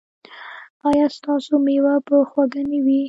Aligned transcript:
ایا 0.89 1.07
ستاسو 1.17 1.53
میوه 1.65 1.95
به 2.07 2.17
خوږه 2.29 2.61
نه 2.71 2.79
وي؟ 2.85 2.99